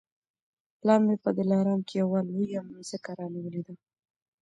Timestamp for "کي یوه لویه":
1.87-2.61